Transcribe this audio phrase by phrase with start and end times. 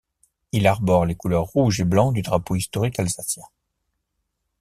[0.51, 3.43] Il arbore les couleurs rouge et blanc du drapeau historique alsacien.